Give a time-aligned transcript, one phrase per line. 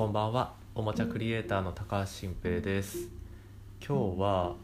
[0.00, 0.54] こんばんは。
[0.74, 3.10] おもちゃクリエイターの高橋新平です。
[3.86, 4.54] 今日は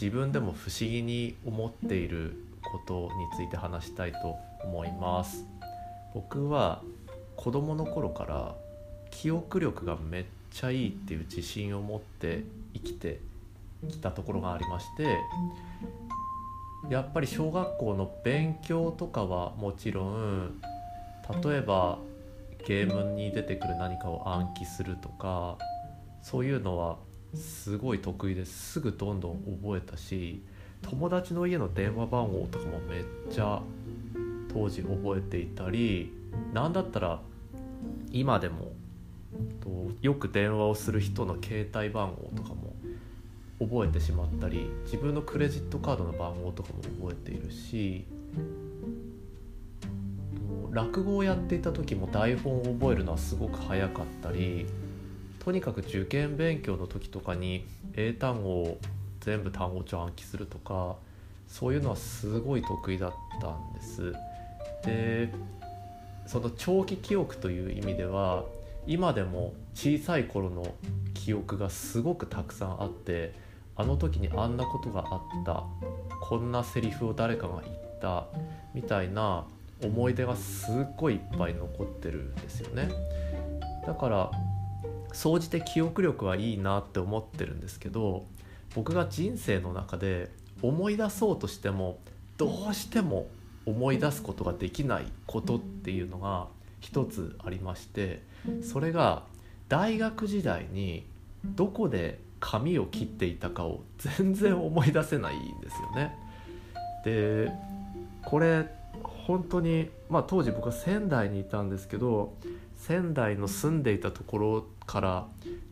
[0.00, 5.44] 自分でも不思議に思っていることについて話したいと思います。
[6.14, 6.80] 僕は
[7.36, 8.54] 子供の頃から
[9.10, 13.20] 記憶力がめっちゃいいっていう自信を持って生きて
[13.90, 15.18] きたところがありまして
[16.88, 20.58] やっぱり小学校の勉強とかはもちろん
[21.44, 21.98] 例えば
[22.66, 25.56] ゲームに出てくる何かを暗記するとか
[26.22, 26.98] そういうのは
[27.34, 30.42] すごい得意ですすぐどんどん覚えたし
[30.82, 33.60] 友達の家の電話番号とかもめっちゃ
[34.52, 36.12] 当時覚えていたり
[36.52, 37.20] 何だったら
[38.10, 38.72] 今でも
[40.00, 42.74] よく電話をする人の携帯番号とかも
[43.60, 48.06] 覚えてしまったり自分のクレジットカードの番号とかも覚えているし
[50.70, 54.66] 落語をやっていた時も台本を覚えるのはすごく早かったり
[55.38, 58.78] とにかく受験勉強の時とかに英単語を
[59.20, 60.96] 全部単語帳暗記するとか
[61.46, 64.12] そういうのはすごい得意だったんです。
[64.84, 65.32] で
[66.26, 68.44] その長期記憶という意味では
[68.86, 70.74] 今でも小さい頃の
[71.14, 73.34] 記憶がすごくたくさんあって
[73.76, 75.64] あの時にあんなことがあった
[76.20, 78.26] こんなセリフを誰かが言った
[78.74, 79.46] みたいな
[79.82, 82.90] 思い出がすっごいいっぱい残ってるんですよね
[83.86, 84.30] だから
[85.12, 88.26] 総じて記憶力はいいなって思ってるんですけど
[88.74, 90.30] 僕が人生の中で
[90.62, 91.98] 思い出そうとしても
[92.36, 93.28] どうしても
[93.66, 96.48] 思い出すことができないことっていうのが
[96.80, 98.22] 一つありまして
[98.62, 99.24] それが
[99.68, 101.04] 大学時代に
[101.44, 106.14] どこで髪を切っていたかを全然思い出せないんですよね。
[107.04, 107.52] で
[108.24, 108.66] これ
[109.28, 112.34] 本当にまあ当時僕は仙台にいたんですけど
[112.78, 115.26] 仙台の住んでいたところから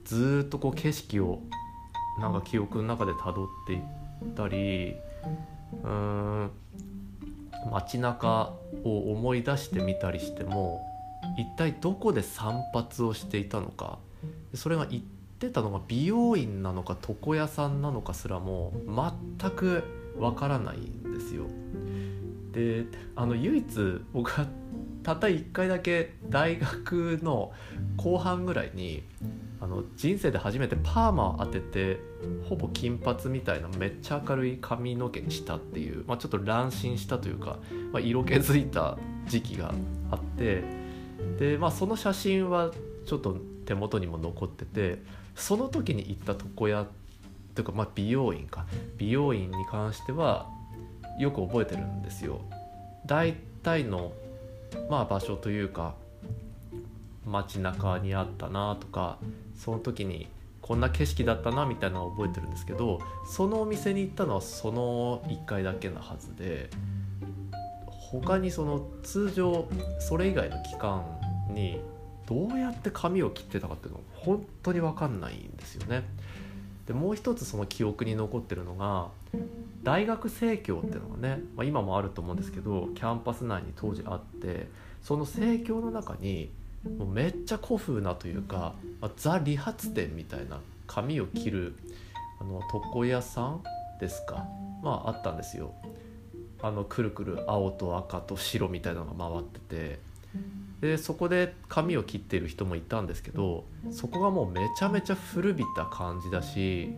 [0.05, 1.41] ずっとこう景色を
[2.21, 3.81] なんか記憶の中でたどっていっ
[4.35, 4.95] たり
[5.83, 5.91] うー
[6.45, 6.51] ん
[7.73, 8.53] 街中
[8.85, 10.87] を思い出してみたりしても
[11.39, 13.99] 一体どこで散髪をしていたのか
[14.55, 15.05] それが行っ
[15.39, 18.75] てたのが美容院なのか床屋さんなのかすらも
[19.41, 19.83] 全く
[20.19, 21.47] わからないんですよ。
[22.57, 24.47] であの唯一僕は
[25.03, 27.53] たった1回だけ大学の
[27.99, 29.05] 後半ぐらいに
[29.61, 32.01] あの人生で初めてパーマを当てて
[32.49, 37.59] ほぼ金髪みたいなめっちゃ明るい髪の毛にしたっていう、まあ、ちょっと乱心したというか、
[37.93, 38.97] まあ、色気づいた
[39.27, 39.75] 時期が
[40.11, 40.65] あって
[41.39, 42.73] で、まあ、その写真は
[43.07, 43.37] ちょっと
[43.67, 45.03] 手元にも残ってて
[45.35, 46.87] その時に行った床屋
[47.55, 48.67] というか、まあ、美容院か。
[48.99, 50.47] 美容院に関しては
[51.19, 52.41] よく覚えてるんですよ。
[53.07, 54.13] 大体の、
[54.91, 55.95] まあ、場所というか
[57.25, 59.19] 街中にあったなとか
[59.57, 60.29] その時に
[60.63, 66.71] こんな景色だったなみたいなのを覚えてるんですけどそのお店に行ったのはその1回だけなはずで
[67.89, 69.69] 他にその通常
[70.01, 71.05] それ以外の期間
[71.51, 71.81] に
[72.27, 76.03] どうやって髪を切ってたかっていうのは本当に分かんないんですよね。
[76.87, 79.09] でもう一つその記憶に残ってるのが
[79.87, 84.67] 大学生協っていうのがね、まあ、今もあると思うんですけどキャンパス内に当時あって
[85.01, 86.51] その生協の中に
[86.99, 90.59] もうめっちゃ古風なというか、まあ、ザ理髪店みたいな
[90.89, 91.77] 髪を切る
[92.41, 92.61] あの
[92.93, 93.63] 床屋さん
[94.01, 94.49] ですか
[94.83, 95.73] まああったんですよ。
[96.63, 99.99] あのくるくる青と赤と白みたいなのが回ってて。
[100.81, 106.93] でそこで髪を切ってる人もいたんですけどそこがもうめちゃめちゃ古びた感じだし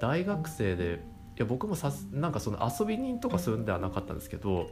[0.00, 1.00] 大学生で
[1.36, 4.68] や僕もさなんかその遊び人とかするんではなかったんですけど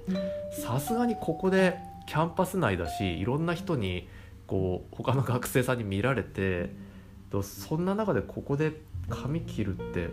[0.50, 4.08] さすがにここでキャンパス内だしいろんな人に
[4.46, 6.70] こう他の学生さんに見られて
[7.42, 8.72] そんな中でここで
[9.08, 10.10] 髪切るって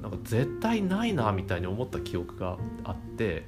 [0.00, 3.46] なんか絶対ないなみたいに思った記憶があって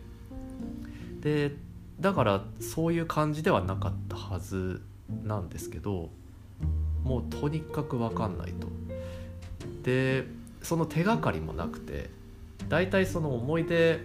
[1.21, 1.55] で
[2.01, 4.83] だからそういう感じではなかったはず
[5.25, 6.11] なんですけど
[7.05, 8.69] もうとにかく分かんないと。
[9.83, 10.25] で
[10.63, 12.11] その手がかりもなくて
[12.69, 14.01] 大体その思い出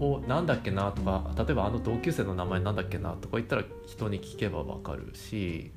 [0.00, 5.70] を何だっけなとか例えばあの同級生の名前なんだっけなとか言ったら人に聞けば分かるし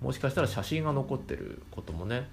[0.00, 2.28] もしかしたら写真が残ってることもね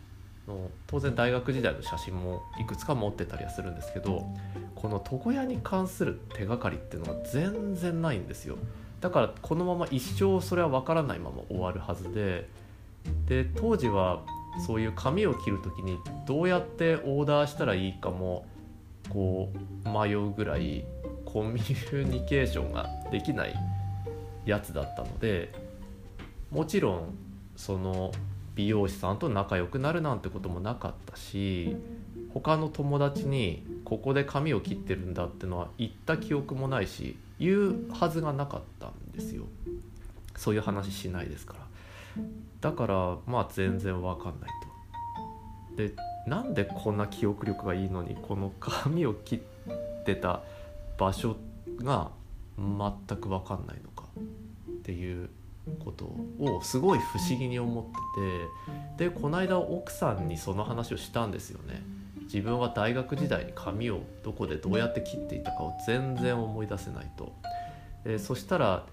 [0.48, 4.26] の当然大学時代の写真もいくつか持ってたりはするんですけど
[4.76, 8.58] この床屋に関する手がかりっていうのは全然ないんですよ。
[9.02, 12.48] だからこのまま一生それは分からないまま終わるはずで
[13.28, 14.24] で当時は
[14.66, 18.46] そういう髪を切る時にどうやってオーダーしたらいいかも
[19.10, 19.52] こ
[19.86, 20.86] う迷うぐらい
[21.26, 23.56] コミュニケーションができない
[24.46, 25.54] やつだったので
[26.52, 27.18] もちろん
[27.56, 28.12] その
[28.56, 31.76] 美容師さんと仲良くなるなんてこともなかったし
[32.34, 39.44] 他の友達にここで髪を切ってるんだってのは言った記憶もないし言うはずがなかったんですよ。
[40.36, 41.56] そういう話しないですか
[42.18, 42.24] ら。
[42.68, 44.50] だからまあ全然わかんない
[45.72, 45.78] と。
[45.78, 45.94] で
[46.28, 50.42] なんでこんな記憶力がいいのにこの髪を切ってた
[50.98, 51.38] 場所
[51.78, 52.12] が
[52.58, 54.04] 全く分かんないのか
[54.70, 55.30] っていう
[55.80, 56.06] こと
[56.40, 57.92] をすごい不思議に思って
[58.98, 59.06] て。
[59.06, 61.84] でこの間奥さんにその話をしたんですよね。
[62.24, 67.32] 自分は大学時代に髪をどこでどうやって切っていたかを全然思い出せないと、
[68.04, 68.86] えそしたら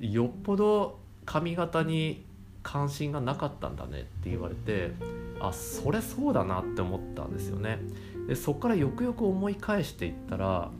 [0.00, 2.24] よっぽど髪型に
[2.62, 4.92] 関心がなかったんだねって言われて
[5.40, 7.78] あそれそうだなって思ったんですよね。
[8.28, 10.70] でそこからよくよく思い返していったら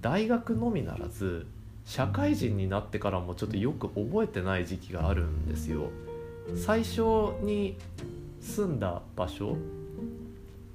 [0.00, 1.46] 大学のみならず
[1.84, 5.90] 社会人になってからもちょっとよく覚えてない時期があるんですよ。
[6.56, 7.02] 最初
[7.42, 7.76] に
[8.40, 9.56] 住んだ場所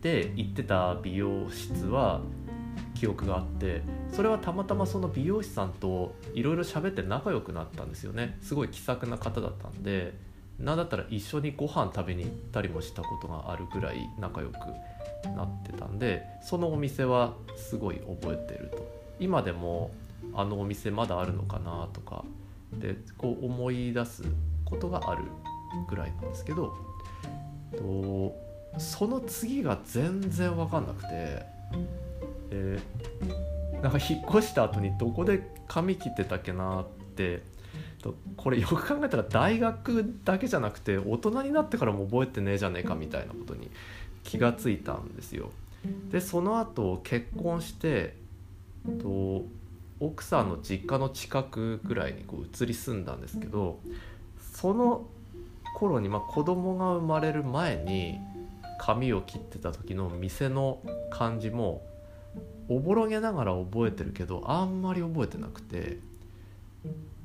[0.02, 2.22] で行ってた美容室は
[2.94, 8.38] 記憶があってそれはたまたまその美容師さんといろいろ喋って仲良くなったんですよね。
[8.42, 10.14] すごい気さくな方だったんで
[10.60, 14.58] 何だったら一緒にご飯食べに行ったりもしたことがあるぐらい仲良く
[15.36, 19.04] なってたんでそのお店はすごい覚えてると。
[19.20, 19.92] 今でも
[20.34, 22.24] あのお店まだあるのかなとか。
[22.80, 24.24] でこう思い出す
[24.66, 25.24] ことがある
[25.90, 26.74] ぐらいなんですけど
[27.78, 28.36] と
[28.78, 31.10] その次が全然分かんなくて、
[32.50, 32.80] え、
[33.82, 36.86] なんか引っ越した後にどこで髪切ってたっけなっ
[37.16, 37.44] て
[38.38, 43.70] これよく考えたら大学だけじゃなくて大人になってからも覚えてねえじゃねえかみたいなことに
[44.24, 45.52] 気がついたんですよ。
[46.12, 48.16] でその後結婚して
[49.02, 49.46] と
[50.00, 53.80] 奥さんの実家の近くぐらいにこう移り住んだんですけど
[54.54, 55.06] その
[55.76, 58.20] 頃に、まあ、子供が生まれる前に
[58.80, 60.80] 髪を切ってた時の店の
[61.10, 61.82] 感じも
[62.70, 65.98] おぼろげながら覚えてるけどあんまり覚えてなくて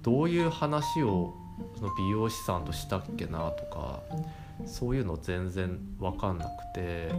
[0.02, 1.34] どういう話を
[1.76, 4.00] その美容師さんとしたっけなとか
[4.66, 7.12] そういうの全然分かんなくて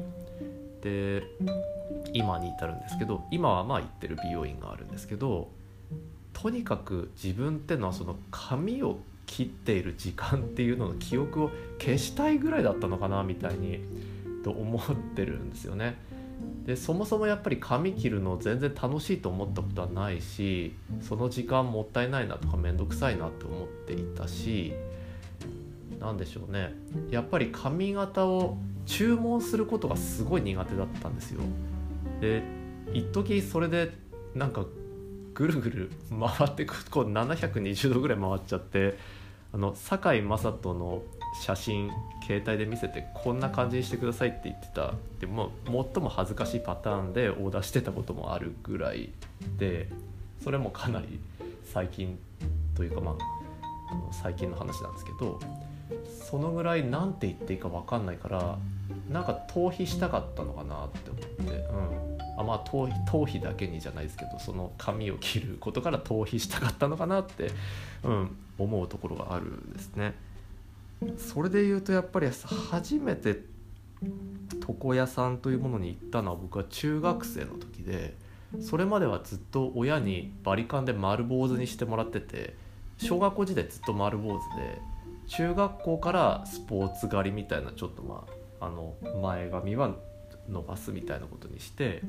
[0.82, 1.24] で
[2.14, 5.50] 今に至るんですけど今はまあ行ってる美容院があるんですけど
[6.34, 13.80] とにかく自分ってのはその髪を切っている時間っていうのの記憶を消したいぐらいだったのかなみたいに
[14.44, 14.82] と思っ
[15.16, 15.98] てるんですよね。
[16.66, 24.74] でそもそもやっぱり髪切るの全然楽しいと思ったことはないしその時間もったいないなとか面倒くさいなって思っていたし
[26.00, 26.74] 何でしょうね
[27.10, 31.42] やっぱり髪型を注文することがすごい苦手だったんですよ。
[32.22, 32.44] で
[32.94, 33.92] 一時それで
[34.34, 34.66] なんか
[35.34, 38.98] ぐるぐる回ってこう720度ぐらい回っちゃって
[39.54, 41.02] あの堺雅人の
[41.34, 41.92] 写真
[42.26, 49.10] 携帯で見せてこんな感じにしてくださいって言ってたでも最も恥ずかしいパターンでオーダーしてたこともあるぐらい
[49.58, 49.90] で
[50.44, 51.20] それもかなり
[51.72, 52.18] 最近
[52.76, 53.16] というかまあ
[54.12, 55.40] 最近の話なんですけど
[56.30, 58.58] そのぐらい何て言っていいか分かんないから
[59.10, 67.52] なんか逃避したかったのかなって思って、うん、あまあ逃避逃避だけにじゃないですけどその髪を切ることから逃避したかったのかなって、
[68.04, 70.14] うん、思うところがあるんですね。
[71.18, 72.28] それで言うとやっぱり
[72.72, 73.44] 初めて
[74.68, 78.16] 床屋さんというものに行ったのは僕は中学生の時で
[78.60, 82.56] それまではずっと親にバリカンで丸坊主にしてもらってて
[82.98, 84.82] 小学校時代ずっと丸坊主で
[85.28, 88.26] 中学校からスポーツ狩りみたいなちょっとま
[88.60, 89.96] ああの前髪は
[90.50, 92.02] 伸ばすみたいなことにして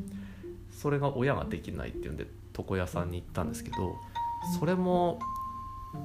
[0.73, 3.97] それが親ができないっていうんで床屋さんに行ったんですけど
[4.59, 5.21] それも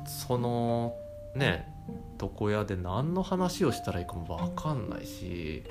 [0.06, 0.96] その
[1.36, 1.75] ね
[2.22, 5.64] 床屋で何の話をしたらいいかも分かんないし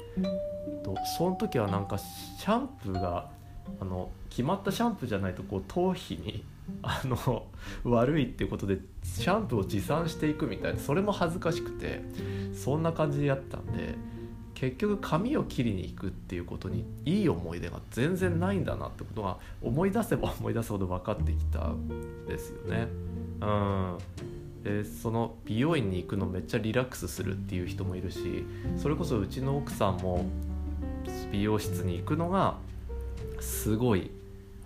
[1.16, 3.30] その時はなんかシャンプーが
[3.80, 6.44] あの決まったシャンプーじゃないとこう頭皮に
[6.82, 7.46] あの
[7.84, 12.02] 悪いっていうことでシャンプーを持参していくみたいなそれも恥ずかしくて
[12.54, 13.96] そんな感じでやったんで
[14.54, 22.88] 結局髪を切りに行くっていうことにいい思い出が全然ないんだなってことが思い出せば思い出すほど分かってきたんですよね。
[23.40, 23.98] うん
[24.64, 28.44] でその美容院に行くのめっちゃリラックスするっていう人もいるし
[28.78, 30.24] それこそうちの奥さんも
[31.30, 32.56] 美容室に行くのが
[33.40, 34.10] すごい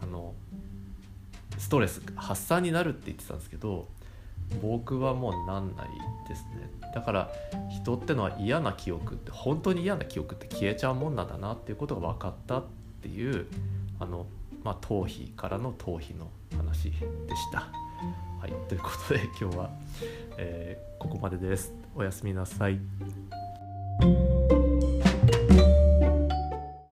[0.00, 0.34] あの
[1.58, 3.88] ストレス発散になるって言ってたんですけど
[4.62, 5.88] 僕はもうなんない
[6.28, 7.30] ですねだから
[7.68, 12.64] 人ってのは嫌な記憶って本当に嫌な記憶って消えちゃうもんなんだなっていうことが分かったっ
[13.02, 13.46] ていう
[13.98, 14.26] あの、
[14.62, 17.02] まあ、頭皮からの頭皮の話でし
[17.52, 17.68] た。
[18.40, 19.70] はい、ということで今日は、
[20.36, 21.72] えー、ここまでです。
[21.94, 22.78] おやすみなさい。